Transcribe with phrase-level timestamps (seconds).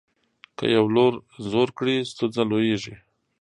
[0.57, 1.13] که یو لور
[1.51, 2.95] زور کړي ستونزه لویېږي.